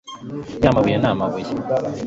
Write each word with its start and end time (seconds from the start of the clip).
ya 0.63 0.69
mabuye 0.75 0.97
na 0.99 1.11
mabuye 1.19 1.51